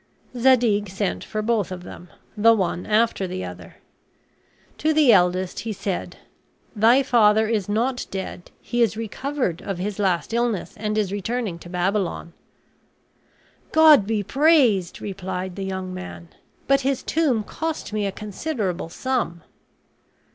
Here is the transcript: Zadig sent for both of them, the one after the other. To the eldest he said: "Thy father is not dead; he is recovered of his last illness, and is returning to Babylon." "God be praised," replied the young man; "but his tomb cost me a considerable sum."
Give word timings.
Zadig 0.35 0.89
sent 0.89 1.23
for 1.23 1.43
both 1.43 1.71
of 1.71 1.83
them, 1.83 2.09
the 2.35 2.55
one 2.55 2.87
after 2.87 3.27
the 3.27 3.45
other. 3.45 3.75
To 4.79 4.93
the 4.95 5.13
eldest 5.13 5.59
he 5.59 5.71
said: 5.71 6.15
"Thy 6.75 7.03
father 7.03 7.47
is 7.47 7.69
not 7.69 8.07
dead; 8.09 8.49
he 8.63 8.81
is 8.81 8.97
recovered 8.97 9.61
of 9.61 9.77
his 9.77 9.99
last 9.99 10.33
illness, 10.33 10.73
and 10.75 10.97
is 10.97 11.11
returning 11.11 11.59
to 11.59 11.69
Babylon." 11.69 12.33
"God 13.71 14.07
be 14.07 14.23
praised," 14.23 15.01
replied 15.01 15.55
the 15.55 15.65
young 15.65 15.93
man; 15.93 16.29
"but 16.67 16.81
his 16.81 17.03
tomb 17.03 17.43
cost 17.43 17.93
me 17.93 18.07
a 18.07 18.11
considerable 18.11 18.89
sum." 18.89 19.43